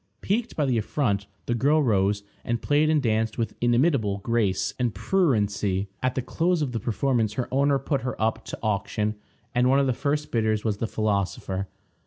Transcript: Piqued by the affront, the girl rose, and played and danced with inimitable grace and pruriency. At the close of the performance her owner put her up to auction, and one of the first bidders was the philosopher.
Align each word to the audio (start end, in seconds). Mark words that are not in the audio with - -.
Piqued 0.21 0.55
by 0.55 0.65
the 0.65 0.79
affront, 0.79 1.27
the 1.45 1.53
girl 1.53 1.83
rose, 1.83 2.23
and 2.43 2.59
played 2.63 2.89
and 2.89 3.03
danced 3.03 3.37
with 3.37 3.53
inimitable 3.61 4.17
grace 4.23 4.73
and 4.79 4.95
pruriency. 4.95 5.89
At 6.01 6.15
the 6.15 6.23
close 6.23 6.63
of 6.63 6.71
the 6.71 6.79
performance 6.79 7.33
her 7.33 7.47
owner 7.51 7.77
put 7.77 8.01
her 8.01 8.19
up 8.19 8.43
to 8.45 8.57
auction, 8.63 9.13
and 9.53 9.69
one 9.69 9.77
of 9.79 9.85
the 9.85 9.93
first 9.93 10.31
bidders 10.31 10.63
was 10.65 10.77
the 10.77 10.87
philosopher. 10.87 11.67